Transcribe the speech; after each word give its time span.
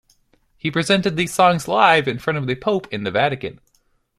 He 0.57 0.71
presented 0.71 1.15
these 1.15 1.31
songs 1.31 1.67
live 1.67 2.07
in 2.07 2.17
front 2.17 2.39
of 2.39 2.47
the 2.47 2.55
Pope 2.55 2.87
in 2.91 3.03
the 3.03 3.11
Vatican. 3.11 3.59